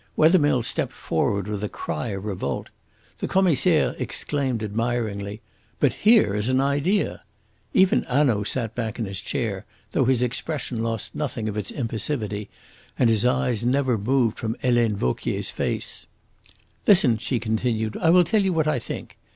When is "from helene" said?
14.39-14.95